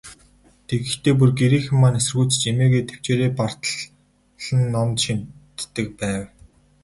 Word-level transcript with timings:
Тэгэхдээ, 0.67 1.13
бүр 1.17 1.31
гэрийнхэн 1.39 1.77
маань 1.81 1.99
эсэргүүцэж, 1.99 2.41
эмээгээ 2.51 2.83
тэвчээрээ 2.89 3.31
бартал 3.39 3.77
нь 4.57 4.65
номд 4.73 4.97
шимтдэг 5.03 5.87
байв. 5.99 6.23